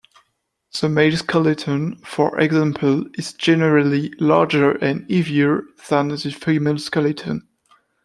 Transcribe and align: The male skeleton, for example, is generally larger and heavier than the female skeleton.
The 0.79 0.89
male 0.89 1.15
skeleton, 1.15 1.97
for 1.97 2.39
example, 2.39 3.05
is 3.19 3.33
generally 3.33 4.09
larger 4.19 4.71
and 4.71 5.01
heavier 5.11 5.65
than 5.89 6.07
the 6.07 6.17
female 6.31 6.79
skeleton. 6.79 7.47